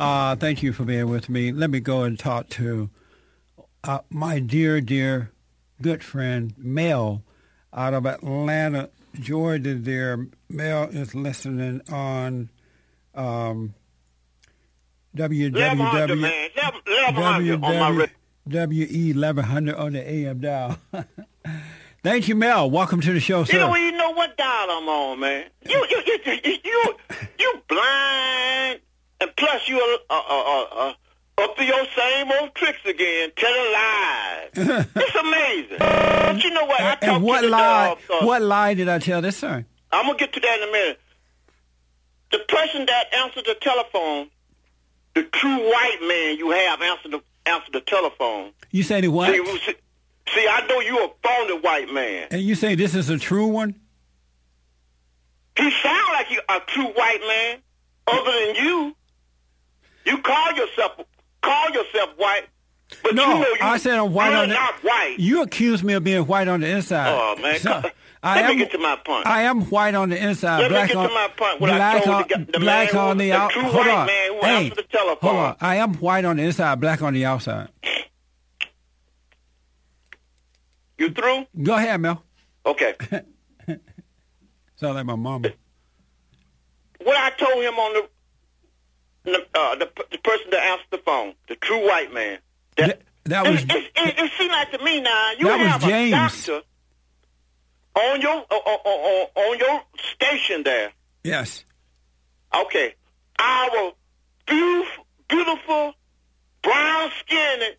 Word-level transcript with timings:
Uh, 0.00 0.34
thank 0.36 0.62
you 0.62 0.72
for 0.72 0.84
being 0.84 1.10
with 1.10 1.28
me. 1.28 1.52
Let 1.52 1.68
me 1.70 1.78
go 1.80 2.04
and 2.04 2.18
talk 2.18 2.48
to 2.50 2.88
uh, 3.84 3.98
my 4.08 4.38
dear, 4.38 4.80
dear, 4.80 5.30
good 5.82 6.02
friend 6.02 6.54
Mel 6.56 7.22
out 7.74 7.92
of 7.92 8.06
Atlanta, 8.06 8.88
Georgia. 9.20 9.74
There, 9.74 10.26
Mel 10.48 10.84
is 10.84 11.14
listening 11.14 11.82
on 11.92 12.48
um, 13.14 13.74
Eleven 15.14 15.50
man. 15.52 16.48
Eleven- 16.56 16.80
eleven 16.86 17.22
hundred 17.22 17.64
on 17.64 17.78
my 17.78 17.88
radio. 17.90 18.06
WE 18.46 19.12
1100 19.12 19.76
on 19.76 19.92
the 19.92 20.10
AM 20.10 20.40
dial. 20.40 20.78
Thank 22.02 22.26
you, 22.26 22.34
Mel. 22.34 22.70
Welcome 22.70 23.02
to 23.02 23.12
the 23.12 23.20
show, 23.20 23.44
sir. 23.44 23.52
You 23.52 23.58
know, 23.58 23.74
you 23.76 23.92
know 23.92 24.10
what 24.12 24.34
dial 24.38 24.70
I'm 24.70 24.88
on, 24.88 25.20
man. 25.20 25.44
You, 25.68 25.86
you, 25.90 26.02
you, 26.06 26.18
you, 26.44 26.58
you, 26.64 26.94
you 27.38 27.62
blind, 27.68 28.29
plus 29.50 29.68
you 29.68 29.98
uh, 30.08 30.14
uh, 30.14 30.22
uh, 30.28 30.66
uh, 30.72 30.92
up 31.42 31.56
to 31.56 31.64
your 31.64 31.84
same 31.96 32.30
old 32.40 32.54
tricks 32.54 32.80
again, 32.84 33.30
telling 33.36 33.72
lies. 33.72 34.50
it's 34.96 35.14
amazing. 35.16 35.78
But 35.78 36.44
you 36.44 36.50
know 36.50 36.64
what? 36.66 36.80
I 36.80 36.98
and 37.02 37.22
what 37.22 37.44
lie? 37.44 37.96
dog, 38.08 38.24
what 38.24 38.42
lie 38.42 38.74
did 38.74 38.88
I 38.88 38.98
tell 38.98 39.22
this 39.22 39.38
sir? 39.38 39.64
I'm 39.92 40.06
gonna 40.06 40.18
get 40.18 40.32
to 40.34 40.40
that 40.40 40.58
in 40.62 40.68
a 40.68 40.72
minute. 40.72 41.00
The 42.32 42.38
person 42.48 42.86
that 42.86 43.04
answered 43.14 43.44
the 43.46 43.56
telephone, 43.60 44.28
the 45.14 45.24
true 45.24 45.70
white 45.70 45.98
man 46.02 46.38
you 46.38 46.50
have 46.50 46.80
answered 46.82 47.12
the 47.12 47.22
answer 47.46 47.72
the 47.72 47.80
telephone. 47.80 48.52
You 48.70 48.82
say 48.82 49.00
the 49.00 49.08
what? 49.08 49.32
See, 49.32 49.58
see, 49.58 49.74
see, 50.34 50.48
I 50.48 50.66
know 50.68 50.80
you're 50.80 51.06
a 51.06 51.10
phony 51.22 51.60
white 51.60 51.92
man. 51.92 52.28
And 52.30 52.42
you 52.42 52.54
say 52.54 52.74
this 52.76 52.94
is 52.94 53.08
a 53.10 53.18
true 53.18 53.48
one? 53.48 53.74
He 55.56 55.70
sound 55.82 56.12
like 56.12 56.30
you 56.30 56.40
a 56.48 56.60
true 56.68 56.86
white 56.86 57.20
man, 57.26 57.58
other 58.06 58.46
than 58.46 58.54
you. 58.54 58.96
Yourself 60.66 60.92
call 61.42 61.70
yourself 61.70 62.10
white, 62.16 62.42
but 63.02 63.14
No, 63.14 63.26
you 63.26 63.34
know 63.40 63.48
you, 63.48 63.56
I 63.60 63.76
said 63.78 63.98
I'm 63.98 64.12
white 64.12 64.30
you're 64.30 64.42
on 64.42 64.48
the. 64.48 64.54
not 64.54 64.74
white. 64.84 65.16
You 65.18 65.42
accuse 65.42 65.82
me 65.82 65.94
of 65.94 66.04
being 66.04 66.26
white 66.26 66.48
on 66.48 66.60
the 66.60 66.68
inside. 66.68 67.08
Oh 67.10 67.40
man, 67.40 67.58
So, 67.60 67.82
I 68.22 68.34
let 68.36 68.44
am. 68.44 68.50
me 68.50 68.56
get 68.58 68.72
to 68.72 68.78
my 68.78 68.96
point. 68.96 69.26
I 69.26 69.42
am 69.42 69.62
white 69.70 69.94
on 69.94 70.10
the 70.10 70.22
inside. 70.22 70.58
Let 70.60 70.70
me 70.70 70.76
black 70.76 70.88
get 70.88 70.96
on, 70.98 71.08
to 71.08 71.14
my 71.14 71.28
point. 71.36 71.60
What 71.60 71.70
I 71.70 72.00
told 72.00 72.08
on, 72.16 72.28
the 72.28 72.52
the 72.52 72.60
black 72.60 72.92
man 72.92 73.02
on 73.02 73.16
the 73.18 73.30
the 73.30 73.32
out. 73.32 73.50
true 73.52 73.62
Hold 73.62 73.74
white 73.76 73.88
on. 73.90 74.06
man 74.06 74.32
who 74.32 74.40
hey, 74.46 74.68
the 74.68 74.82
telephone. 74.82 75.30
hold 75.30 75.36
on. 75.46 75.56
I 75.60 75.76
am 75.76 75.94
white 75.94 76.24
on 76.26 76.36
the 76.36 76.42
inside, 76.42 76.80
black 76.80 77.00
on 77.02 77.14
the 77.14 77.24
outside. 77.24 77.68
You 80.98 81.10
through? 81.10 81.46
Go 81.62 81.74
ahead, 81.76 82.00
Mel. 82.00 82.22
Okay. 82.66 82.94
Sound 84.76 84.94
like 84.94 85.06
my 85.06 85.14
mama. 85.16 85.48
what 87.02 87.16
I 87.16 87.30
told 87.30 87.62
him 87.64 87.74
on 87.78 87.94
the, 87.94 88.08
uh, 89.26 89.74
the 89.76 89.88
the 90.10 90.18
person 90.18 90.46
that 90.50 90.62
answered 90.62 90.86
the 90.90 90.98
phone, 90.98 91.34
the 91.48 91.56
true 91.56 91.86
white 91.86 92.12
man. 92.12 92.38
Th- 92.76 92.98
that 93.24 93.46
was 93.46 93.62
it, 93.62 93.70
it, 93.70 93.90
it, 93.96 94.18
it 94.18 94.32
seems 94.38 94.50
like 94.50 94.70
to 94.72 94.82
me 94.84 95.00
now 95.00 95.32
you 95.38 95.46
have 95.48 95.82
James. 95.82 96.12
a 96.48 96.52
doctor 96.52 96.66
on 97.94 98.20
your 98.20 98.44
uh, 98.50 98.56
uh, 98.56 99.40
on 99.40 99.58
your 99.58 99.82
station 100.14 100.62
there. 100.64 100.92
yes. 101.24 101.64
Okay, 102.52 102.94
our 103.38 103.92
beautiful, 104.46 105.06
beautiful 105.28 105.92
brown 106.62 107.10
skinned 107.20 107.76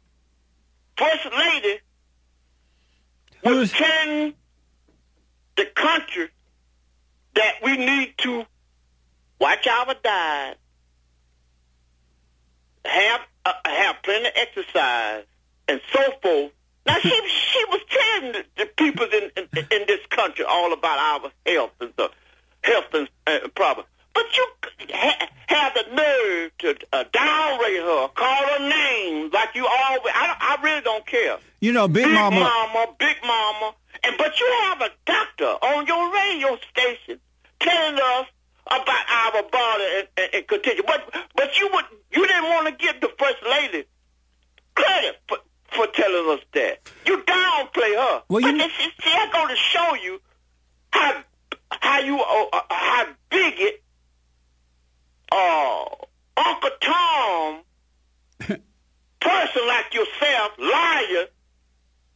first 0.98 1.26
lady 1.38 1.80
was 3.44 3.54
Who's 3.54 3.72
telling 3.74 4.34
the 5.58 5.66
country 5.76 6.30
that 7.36 7.56
we 7.64 7.76
need 7.78 8.14
to 8.20 8.46
watch 9.40 9.68
our 9.68 9.94
diet, 10.02 10.58
have 12.86 13.22
plenty 14.04 14.28
of 14.28 14.34
exercise, 14.36 15.24
and 15.68 15.82
so 15.94 16.02
forth. 16.22 16.52
Now 16.86 16.98
she 17.00 17.10
she 17.10 17.66
was 17.66 17.82
telling 17.90 18.32
the, 18.34 18.46
the 18.58 18.66
people 18.78 19.06
in, 19.06 19.32
in 19.38 19.48
in 19.72 19.84
this 19.88 20.06
country 20.10 20.46
all 20.46 20.74
about 20.74 20.98
our 21.24 21.32
health 21.46 21.72
and 21.80 21.92
stuff, 21.94 22.12
health 22.64 22.86
and 22.94 23.10
uh, 23.28 23.48
problems. 23.56 23.88
But 24.14 24.26
you 24.36 24.46
ha- 24.94 25.28
have 25.48 25.74
the 25.74 25.96
nerve 25.96 26.52
to 26.60 26.76
uh, 26.92 27.04
downrate 27.14 27.82
her, 27.82 28.08
call 28.10 28.44
her 28.48 28.60
names 28.70 29.32
like 29.32 29.50
you 29.56 29.66
always. 29.66 30.14
I, 30.14 30.58
I 30.60 30.64
really 30.64 30.82
don't 30.82 31.06
care. 31.06 31.38
you 31.62 31.72
know 31.72 31.88
Big 31.88 32.04
Big 32.06 32.14
Mama? 32.14 32.40
mama, 32.40 32.88
big 33.00 33.16
mama, 33.26 33.74
and 34.04 34.18
but 34.18 34.38
you 34.40 34.46
have 34.64 34.82
a 34.82 34.90
doctor 35.06 35.46
on 35.46 35.86
your 35.88 36.12
radio 36.14 36.58
station 36.72 37.20
telling 37.60 38.00
us 38.18 38.26
about 38.72 39.06
our 39.10 39.44
body 39.44 39.84
and, 39.98 40.08
and, 40.18 40.30
and 40.36 40.48
continue. 40.48 40.84
But 40.86 41.14
but 41.36 41.58
you 41.60 41.70
would 41.74 41.86
you 42.12 42.26
didn't 42.28 42.44
want 42.46 42.68
to 42.68 42.86
give 42.86 43.00
the 43.02 43.10
first 43.20 43.38
lady 43.50 43.86
credit 44.76 45.18
for, 45.28 45.38
for 45.72 45.88
telling 45.94 46.38
us 46.38 46.44
that. 46.54 46.80
You 47.06 47.18
downplay 47.24 47.96
her. 47.96 48.24
Well, 48.30 48.42
but 48.42 48.44
you- 48.44 48.58
this 48.58 48.72
is 48.80 48.92
I'm 49.06 49.32
going 49.32 49.50
to 49.50 49.56
show 49.56 49.96
you 49.96 50.22
how 50.92 51.24
how 51.72 52.00
you 52.00 52.20
uh, 52.20 52.46
uh, 52.54 52.62
how 52.70 53.06
big 53.30 53.54
it. 53.58 53.84
Uh, 55.32 55.86
Uncle 56.38 56.70
Tom, 56.82 57.62
person 59.20 59.68
like 59.68 59.94
yourself, 59.94 60.52
liar, 60.60 61.26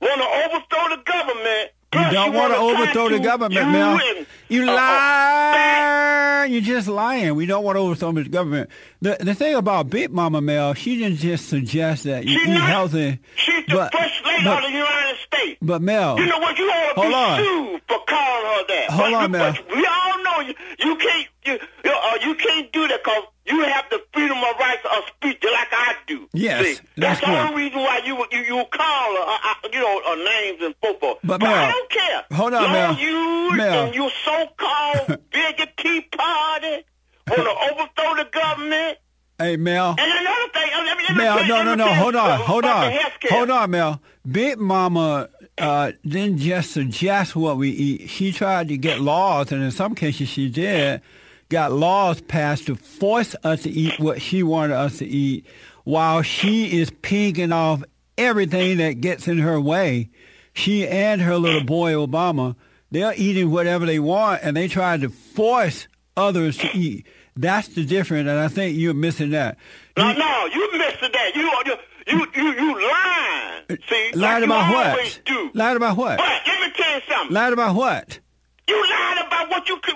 want 0.01 0.21
to 0.21 0.27
overthrow 0.45 0.95
the 0.97 1.01
government. 1.05 1.71
You 1.93 2.11
don't 2.11 2.33
want 2.33 2.53
to 2.53 2.59
overthrow 2.59 3.09
the 3.09 3.19
government, 3.19 3.71
Mel. 3.71 4.24
You 4.47 4.65
lie. 4.65 6.45
You're 6.49 6.61
just 6.61 6.87
lying. 6.87 7.33
We 7.35 7.45
don't 7.47 7.63
want 7.63 7.75
to 7.77 7.79
overthrow 7.79 8.11
the 8.11 8.23
government. 8.25 8.69
The 9.01 9.17
the 9.19 9.33
thing 9.33 9.55
about 9.55 9.89
Big 9.89 10.11
Mama 10.11 10.41
Mel, 10.41 10.73
she 10.75 10.97
didn't 10.97 11.17
just 11.17 11.49
suggest 11.49 12.03
that 12.03 12.25
you 12.25 12.45
not- 12.47 12.69
healthy. 12.69 13.19
She's 13.35 13.65
the 13.67 13.75
but, 13.75 13.91
first 13.91 14.13
lady 14.25 14.43
but, 14.43 14.63
of 14.63 14.69
the 14.71 14.77
United 14.77 15.17
States. 15.25 15.57
but 15.61 15.81
Mel, 15.81 16.19
You 16.19 16.27
know 16.27 16.37
what? 16.39 16.57
You 16.57 16.65
ought 16.65 16.93
to 16.93 17.01
Hold 17.01 17.07
be 17.09 17.13
on. 17.15 17.39
sued 17.39 17.81
for 17.87 17.99
calling 18.07 18.45
her 18.45 18.67
that. 18.67 18.85
Hold 18.91 19.11
but 19.11 19.23
on, 19.23 19.31
Mel. 19.31 19.53
we 19.75 19.85
all 19.87 20.23
know 20.23 20.39
you. 20.41 20.53
You 20.79 20.95
can't. 20.97 21.27
You 21.45 21.59
you, 21.83 21.91
uh, 21.91 22.17
you 22.23 22.35
can't 22.35 22.71
do 22.71 22.87
that 22.87 23.03
because 23.03 23.23
you 23.47 23.63
have 23.63 23.85
the 23.89 24.01
freedom 24.13 24.37
of 24.37 24.59
rights 24.59 24.85
of 24.85 25.03
speech 25.15 25.43
like 25.43 25.67
I 25.71 25.95
do. 26.07 26.24
Yes, 26.35 26.65
See, 26.65 26.83
that's 26.97 27.19
that's 27.19 27.21
the 27.21 27.49
only 27.49 27.63
reason 27.63 27.79
why 27.79 28.01
you 28.05 28.17
you 28.31 28.39
you 28.57 28.63
call 28.71 29.15
her. 29.15 29.21
Uh, 29.21 29.37
uh, 29.43 29.69
you 29.71 29.79
know 29.79 30.01
her 30.07 30.15
names 30.23 30.61
and 30.63 30.75
football. 30.81 31.15
forth. 31.15 31.19
But, 31.23 31.43
I 31.43 31.71
don't 31.71 31.89
care. 31.89 32.23
hold 32.31 32.53
on, 32.53 32.71
Mel. 32.71 32.95
You 32.99 33.51
Mel. 33.57 33.85
and 33.85 33.95
your 33.95 34.09
so-called 34.23 35.07
bigot 35.31 35.69
tea 35.77 36.01
party 36.01 36.83
want 37.27 37.41
to 37.41 37.73
overthrow 37.73 38.23
the 38.23 38.29
government. 38.31 38.97
hey 39.39 39.57
Mel, 39.57 39.95
And 39.97 40.11
another 40.11 40.51
thing, 40.53 40.69
uh, 40.73 40.83
let 40.83 40.97
me, 40.97 41.03
let 41.09 41.17
me 41.17 41.23
Mel, 41.23 41.37
tell 41.37 41.47
no, 41.47 41.63
no, 41.63 41.71
me 41.71 41.75
no, 41.77 41.93
hold 41.93 42.15
on, 42.15 42.39
hold 42.41 42.65
on, 42.65 42.93
hold 43.29 43.49
on, 43.49 43.71
Mel. 43.71 44.01
Big 44.29 44.57
Mama 44.57 45.29
uh, 45.57 45.91
didn't 46.05 46.37
just 46.39 46.71
suggest 46.71 47.35
what 47.35 47.57
we 47.57 47.69
eat. 47.69 48.09
She 48.09 48.31
tried 48.31 48.67
to 48.69 48.77
get 48.77 48.99
laws, 49.01 49.51
and 49.51 49.63
in 49.63 49.71
some 49.71 49.95
cases 49.95 50.29
she 50.29 50.49
did, 50.49 51.01
got 51.49 51.71
laws 51.71 52.21
passed 52.21 52.65
to 52.67 52.75
force 52.75 53.35
us 53.43 53.63
to 53.63 53.69
eat 53.69 53.99
what 53.99 54.21
she 54.21 54.41
wanted 54.43 54.75
us 54.75 54.97
to 54.99 55.05
eat, 55.05 55.45
while 55.85 56.21
she 56.21 56.77
is 56.79 56.91
picking 57.01 57.53
off 57.53 57.81
everything 58.17 58.77
that 58.79 58.99
gets 59.01 59.27
in 59.29 59.37
her 59.39 59.59
way. 59.59 60.09
She 60.53 60.87
and 60.87 61.21
her 61.21 61.37
little 61.37 61.63
boy 61.63 61.93
Obama, 61.93 62.55
they're 62.91 63.13
eating 63.17 63.51
whatever 63.51 63.85
they 63.85 63.99
want, 63.99 64.41
and 64.43 64.55
they 64.55 64.67
try 64.67 64.97
to 64.97 65.09
force 65.09 65.87
others 66.15 66.57
to 66.57 66.69
eat. 66.77 67.07
That's 67.35 67.67
the 67.69 67.85
difference, 67.85 68.29
and 68.29 68.39
I 68.39 68.47
think 68.47 68.77
you're 68.77 68.93
missing 68.93 69.31
that. 69.31 69.57
No, 69.97 70.13
no, 70.13 70.45
you're 70.53 70.77
missing 70.77 71.09
that. 71.11 71.31
You 71.35 71.51
you 71.65 71.77
you 72.07 72.27
you, 72.35 72.53
you 72.61 72.73
lying. 72.89 73.63
See, 73.89 74.11
Uh, 74.13 74.17
Lied 74.17 74.41
like 74.41 74.43
about 74.45 74.69
you 74.69 74.75
what? 74.75 75.21
do. 75.25 75.51
Lied 75.53 75.75
about 75.75 75.97
what? 75.97 76.17
But 76.17 76.27
let 76.47 76.61
me 76.61 76.73
tell 76.77 76.95
you 76.95 77.01
something. 77.09 77.33
Lied 77.33 77.51
about 77.53 77.75
what? 77.75 78.19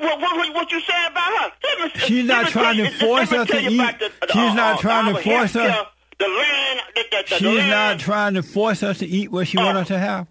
You 0.02 0.08
what 0.08 0.20
you 0.20 0.22
what 0.26 0.38
what, 0.38 0.54
what 0.56 0.72
you 0.72 0.80
said 0.82 1.12
about 1.12 1.32
her. 1.40 1.86
Me, 1.86 1.92
She's 1.96 2.26
not 2.26 2.48
trying 2.48 2.78
to 2.78 2.90
force 3.00 3.32
us 3.32 3.48
to 3.50 3.60
eat. 3.60 3.78
the- 3.78 4.12
the, 4.22 4.28
She's 4.28 4.54
not 4.56 4.76
uh, 4.76 4.82
trying 4.82 5.14
to 5.16 5.22
force 5.22 5.56
us- 5.56 5.88
The 6.20 6.28
land, 6.28 6.80
the, 6.96 7.04
the, 7.12 7.24
the, 7.30 7.36
She's 7.36 7.40
the 7.42 7.54
land. 7.56 7.70
not 7.70 8.00
trying 8.00 8.34
to 8.36 8.44
force 8.44 8.84
us 8.84 8.98
to 9.00 9.06
eat 9.08 9.32
what 9.32 9.48
she 9.48 9.58
Oh. 9.58 9.66
wants 9.66 9.82
us 9.82 9.88
to 9.90 10.00
have. 10.00 10.28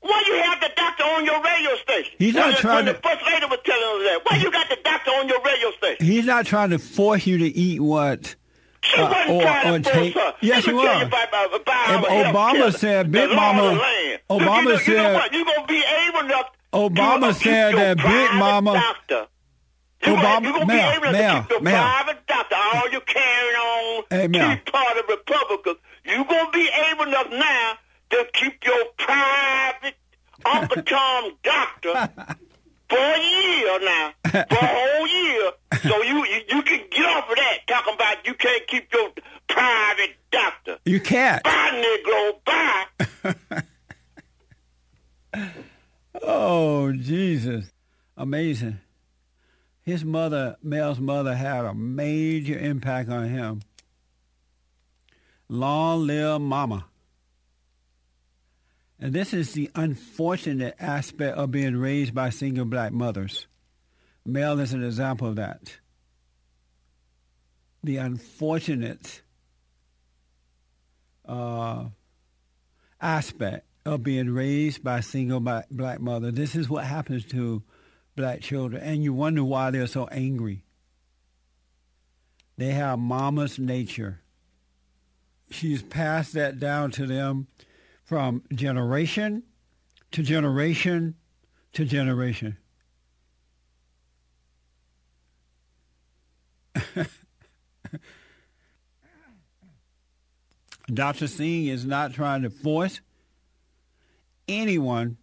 Why 0.00 0.22
you 0.26 0.34
have 0.42 0.60
the 0.60 0.70
doctor 0.76 1.04
on 1.04 1.24
your 1.24 1.40
radio 1.42 1.76
station? 1.76 2.12
He's 2.18 2.34
not 2.34 2.46
when, 2.46 2.56
trying 2.56 2.84
when 2.86 2.86
to- 2.86 2.92
the 3.00 3.08
first 3.08 3.24
lady 3.26 3.46
was 3.46 3.58
telling 3.64 3.82
us 3.82 4.08
that. 4.08 4.20
Why 4.24 4.36
you 4.38 4.50
got 4.50 4.68
the 4.68 4.78
doctor 4.84 5.10
on 5.12 5.28
your 5.28 5.40
radio 5.42 5.70
station? 5.72 6.06
He's 6.06 6.24
not 6.26 6.44
trying 6.46 6.70
to 6.70 6.78
force 6.78 7.26
you 7.26 7.38
to 7.38 7.46
eat 7.46 7.80
what. 7.80 8.34
She 8.82 9.00
Uh, 9.00 9.08
wasn't 9.08 9.30
or- 9.30 9.42
trying 9.42 9.74
or 9.74 9.78
to 9.78 9.84
force 9.84 9.96
take- 9.96 10.14
her. 10.14 10.34
Yes, 10.40 10.64
she 10.64 10.72
was. 10.72 10.84
you 10.84 11.06
about, 11.06 11.28
about, 11.28 11.54
about 11.60 11.88
And 12.10 12.36
Obama 12.36 12.74
said, 12.76 13.06
the 13.06 13.10
Big 13.10 13.30
Mama- 13.30 13.78
the. 13.78 14.34
Obama 14.34 14.62
you 14.72 14.78
said- 14.78 14.88
you 14.88 14.94
know 14.96 15.14
what? 15.14 15.32
You're 15.32 15.44
going 15.44 15.60
to 15.60 15.66
be 15.68 15.84
able 16.08 16.18
enough 16.20 16.46
Obama 16.72 17.34
said 17.34 17.74
that 17.74 17.96
Big 17.98 18.38
Mama- 18.38 18.72
Doctor. 18.74 19.26
You're 20.04 20.16
Obama- 20.16 20.22
gonna, 20.22 20.44
you're 20.44 20.52
gonna 20.54 20.66
Ma'am, 20.66 21.00
be 21.00 21.06
able 21.08 21.12
to 21.12 21.40
keep 21.42 21.50
your 21.50 21.60
ma'am. 21.60 21.74
private 22.04 22.26
doctor. 22.26 22.56
All 22.56 22.90
you 22.90 23.00
carrying 23.02 23.56
on, 23.56 24.04
Hey, 24.10 24.26
ma'am. 24.28 24.58
Tea 24.64 24.70
Party 24.72 25.00
Republicans. 25.08 25.76
You're 26.04 26.24
gonna 26.24 26.50
be 26.50 26.68
able 26.90 27.04
enough 27.04 27.30
now 27.30 27.72
to 28.10 28.26
keep 28.32 28.64
your 28.66 28.84
private 28.98 29.94
Uncle 30.44 30.82
Tom 30.86 31.32
doctor 31.44 31.92
for 32.88 32.98
a 32.98 33.20
year 33.20 33.78
now, 33.84 34.12
for 34.24 34.38
a 34.38 34.66
whole 34.66 35.06
year. 35.06 35.50
So 35.82 36.02
you, 36.02 36.24
you 36.26 36.40
you 36.48 36.62
can 36.62 36.80
get 36.90 37.04
off 37.06 37.30
of 37.30 37.36
that. 37.36 37.58
talking 37.68 37.94
about 37.94 38.26
you 38.26 38.34
can't 38.34 38.66
keep 38.66 38.92
your 38.92 39.10
private 39.48 40.16
doctor. 40.32 40.78
You 40.84 40.98
can't. 41.00 41.42
Bye, 41.44 41.84
Negro. 42.04 42.32
Bye. 43.44 43.62
oh, 46.22 46.92
Jesus. 46.92 47.70
Amazing. 48.22 48.78
His 49.82 50.04
mother, 50.04 50.56
Mel's 50.62 51.00
mother, 51.00 51.34
had 51.34 51.64
a 51.64 51.74
major 51.74 52.56
impact 52.56 53.10
on 53.10 53.28
him. 53.28 53.62
Long 55.48 56.06
live 56.06 56.40
mama. 56.40 56.84
And 59.00 59.12
this 59.12 59.34
is 59.34 59.54
the 59.54 59.72
unfortunate 59.74 60.76
aspect 60.78 61.36
of 61.36 61.50
being 61.50 61.76
raised 61.76 62.14
by 62.14 62.30
single 62.30 62.64
black 62.64 62.92
mothers. 62.92 63.48
Mel 64.24 64.60
is 64.60 64.72
an 64.72 64.84
example 64.84 65.26
of 65.26 65.34
that. 65.34 65.78
The 67.82 67.96
unfortunate 67.96 69.20
uh, 71.26 71.86
aspect 73.00 73.66
of 73.84 74.04
being 74.04 74.30
raised 74.30 74.84
by 74.84 75.00
single 75.00 75.40
black 75.40 76.00
mother. 76.00 76.30
This 76.30 76.54
is 76.54 76.68
what 76.68 76.84
happens 76.84 77.24
to 77.24 77.64
black 78.14 78.40
children, 78.40 78.82
and 78.82 79.02
you 79.02 79.12
wonder 79.12 79.44
why 79.44 79.70
they're 79.70 79.86
so 79.86 80.06
angry. 80.06 80.64
They 82.56 82.72
have 82.72 82.98
mama's 82.98 83.58
nature. 83.58 84.20
She's 85.50 85.82
passed 85.82 86.32
that 86.34 86.58
down 86.60 86.90
to 86.92 87.06
them 87.06 87.46
from 88.04 88.42
generation 88.54 89.42
to 90.12 90.22
generation 90.22 91.14
to 91.72 91.84
generation. 91.84 92.56
Dr. 100.92 101.26
Singh 101.26 101.66
is 101.66 101.84
not 101.86 102.12
trying 102.12 102.42
to 102.42 102.50
force 102.50 103.00
anyone 104.48 105.16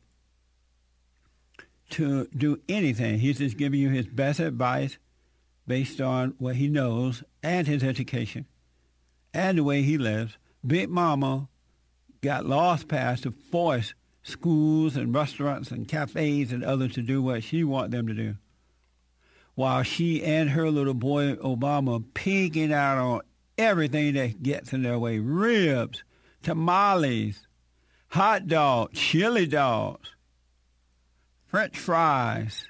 to 1.92 2.28
do 2.36 2.60
anything. 2.68 3.20
He's 3.20 3.40
just 3.40 3.58
giving 3.58 3.80
you 3.80 3.90
his 3.90 4.08
best 4.08 4.40
advice 4.40 4.98
based 5.68 6.02
on 6.02 6.36
what 6.38 6.56
he 6.56 6.68
knows 6.68 7.24
and 7.44 7.68
his 7.68 7.84
education 7.84 8.46
and 9.34 9.58
the 9.58 9.64
way 9.64 9.82
he 9.82 9.98
lives. 9.98 10.38
Big 10.66 10.90
Mama 10.90 11.48
got 12.22 12.46
laws 12.46 12.84
passed 12.84 13.24
to 13.24 13.32
force 13.32 13.94
schools 14.24 14.96
and 14.96 15.14
restaurants 15.14 15.72
and 15.72 15.88
cafes 15.88 16.52
and 16.52 16.64
others 16.64 16.94
to 16.94 17.02
do 17.02 17.22
what 17.22 17.44
she 17.44 17.64
want 17.64 17.92
them 17.92 18.08
to 18.08 18.14
do. 18.14 18.36
While 19.56 19.84
she 19.84 20.24
and 20.24 20.52
her 20.52 20.70
little 20.70 20.94
boy 20.94 21.36
Obama 21.36 22.04
pigging 22.14 22.74
out 22.74 22.98
on 22.98 23.22
everything 23.60 24.14
that 24.14 24.42
gets 24.42 24.74
in 24.74 24.84
their 24.84 24.98
way. 24.98 25.20
Ribs, 25.20 26.04
tamales, 26.42 27.46
hot 28.08 28.48
dogs, 28.48 28.98
chili 28.98 29.46
dogs, 29.46 30.16
french 31.50 31.78
fries. 31.78 32.68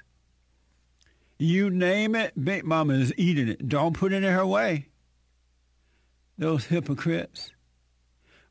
You 1.38 1.70
name 1.70 2.14
it, 2.14 2.32
Big 2.42 2.64
Mama 2.64 2.94
is 2.94 3.12
eating 3.16 3.48
it. 3.48 3.68
Don't 3.68 3.94
put 3.94 4.12
it 4.12 4.22
in 4.22 4.32
her 4.32 4.46
way. 4.46 4.88
Those 6.36 6.66
hypocrites. 6.66 7.52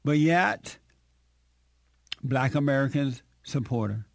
But 0.05 0.17
yet, 0.17 0.77
black 2.23 2.55
Americans 2.55 3.21
support 3.43 3.91
her. 3.91 4.05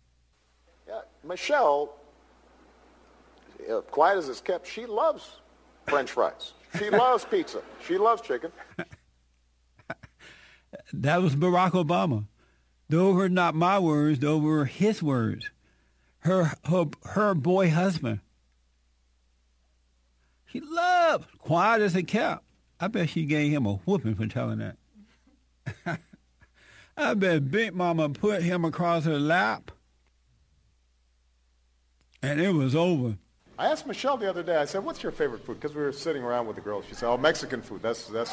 Yeah, 0.89 1.01
Michelle, 1.23 1.95
uh, 3.71 3.81
quiet 3.83 4.19
as 4.19 4.29
it's 4.29 4.41
kept, 4.41 4.67
she 4.67 4.87
loves 4.87 5.37
french 5.87 6.11
fries. 6.11 6.53
She 6.79 6.91
loves 6.91 7.25
pizza. 7.25 7.63
She 7.87 7.99
loves 7.99 8.23
chicken. 8.23 8.51
that 10.93 11.23
was 11.23 11.37
Barack 11.37 11.73
Obama. 11.73 12.27
Those 12.89 13.15
were 13.15 13.29
not 13.29 13.55
my 13.55 13.79
words. 13.79 14.19
Those 14.19 14.43
were 14.43 14.65
his 14.65 15.03
words. 15.03 15.51
Her, 16.25 16.53
her, 16.65 16.87
her 17.05 17.35
boy 17.35 17.71
husband. 17.71 18.21
She 20.47 20.61
loved 20.61 21.39
quiet 21.39 21.83
as 21.83 21.95
a 21.95 22.03
cat. 22.03 22.43
I 22.81 22.89
bet 22.89 23.11
she 23.11 23.25
gave 23.27 23.53
him 23.53 23.67
a 23.67 23.75
whooping 23.75 24.15
for 24.15 24.27
telling 24.27 24.59
that. 24.59 24.77
I 26.97 27.15
bet 27.15 27.51
Big 27.51 27.75
Mama 27.75 28.09
put 28.09 28.43
him 28.43 28.65
across 28.65 29.05
her 29.05 29.19
lap, 29.19 29.71
and 32.23 32.41
it 32.41 32.53
was 32.53 32.75
over. 32.75 33.17
I 33.59 33.67
asked 33.69 33.87
Michelle 33.87 34.17
the 34.17 34.29
other 34.29 34.43
day, 34.43 34.57
I 34.57 34.65
said, 34.65 34.85
what's 34.85 35.03
your 35.03 35.13
favorite 35.13 35.45
food? 35.45 35.61
Because 35.61 35.77
we 35.77 35.83
were 35.83 35.93
sitting 35.93 36.23
around 36.23 36.47
with 36.47 36.57
the 36.57 36.63
girls. 36.63 36.85
She 36.89 36.95
said, 36.95 37.09
oh, 37.09 37.17
Mexican 37.17 37.63
food. 37.63 37.83
That's, 37.83 38.07
that's. 38.07 38.33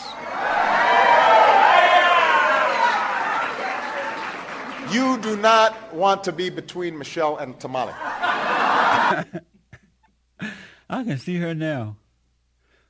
You 4.92 5.18
do 5.20 5.38
not 5.38 5.94
want 5.94 6.24
to 6.26 6.32
be 6.32 6.50
between 6.50 6.98
Michelle 6.98 7.38
and 7.38 7.60
Tamale. 7.60 7.94
I 10.90 11.04
can 11.04 11.18
see 11.18 11.38
her 11.38 11.54
now. 11.54 11.98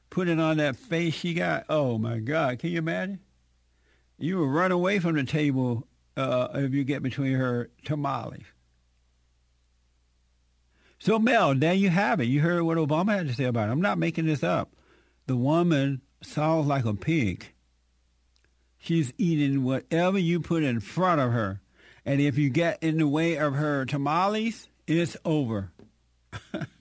Putting 0.09 0.39
on 0.39 0.57
that 0.57 0.75
face 0.75 1.13
she 1.13 1.33
got. 1.33 1.65
Oh, 1.69 1.98
my 1.98 2.19
God. 2.19 2.59
Can 2.59 2.71
you 2.71 2.80
imagine? 2.80 3.19
You 4.18 4.38
will 4.38 4.50
run 4.50 4.71
away 4.71 5.00
from 5.00 5.15
the 5.15 5.24
table 5.24 5.88
uh, 6.18 6.50
if 6.56 6.74
you 6.74 6.83
get 6.83 7.01
between 7.01 7.33
her 7.33 7.69
tamales. 7.86 8.44
So, 11.00 11.18
Mel, 11.18 11.56
there 11.56 11.74
you 11.74 11.89
have 11.89 12.19
it. 12.19 12.25
You 12.25 12.42
heard 12.42 12.62
what 12.63 12.77
Obama 12.77 13.13
had 13.18 13.27
to 13.27 13.33
say 13.33 13.45
about 13.45 13.69
it. 13.69 13.71
I'm 13.71 13.81
not 13.81 13.98
making 13.98 14.27
this 14.27 14.44
up. 14.44 14.74
The 15.25 15.36
woman 15.36 16.01
sounds 16.21 16.68
like 16.68 16.86
a 16.86 16.94
pig. 16.94 17.45
She's 18.77 19.13
eating 19.18 19.63
whatever 19.63 20.19
you 20.19 20.39
put 20.39 20.63
in 20.63 20.80
front 20.80 21.21
of 21.21 21.31
her. 21.31 21.60
And 22.06 22.19
if 22.19 22.38
you 22.38 22.50
get 22.50 22.81
in 22.81 22.98
the 22.98 23.07
way 23.07 23.38
of 23.38 23.56
her 23.56 23.86
tamales, 23.86 24.68
it's 24.88 25.18
over. 25.24 25.71